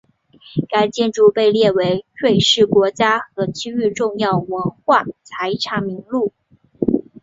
[0.67, 1.75] 该建筑被列入
[2.15, 6.33] 瑞士国家和区域重要文化财产名录。